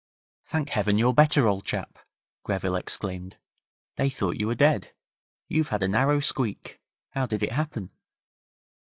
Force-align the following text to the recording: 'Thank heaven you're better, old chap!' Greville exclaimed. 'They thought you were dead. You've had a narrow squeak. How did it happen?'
'Thank 0.47 0.69
heaven 0.69 0.97
you're 0.97 1.13
better, 1.13 1.47
old 1.47 1.63
chap!' 1.63 1.99
Greville 2.41 2.75
exclaimed. 2.75 3.37
'They 3.97 4.09
thought 4.09 4.37
you 4.37 4.47
were 4.47 4.55
dead. 4.55 4.93
You've 5.47 5.69
had 5.69 5.83
a 5.83 5.87
narrow 5.87 6.19
squeak. 6.19 6.79
How 7.11 7.27
did 7.27 7.43
it 7.43 7.51
happen?' 7.51 7.91